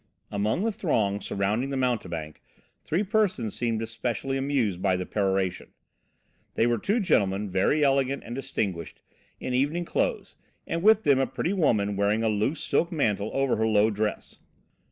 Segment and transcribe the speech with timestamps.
[0.31, 2.41] Among the throng surrounding the mountebank
[2.83, 5.73] three persons seemed especially amused by the peroration.
[6.55, 9.03] They were two gentlemen, very elegant and distinguished,
[9.39, 13.57] in evening clothes, and with them a pretty woman wearing a loose silk mantle over
[13.57, 14.39] her low dress.